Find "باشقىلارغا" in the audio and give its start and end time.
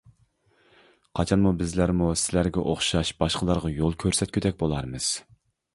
3.21-3.75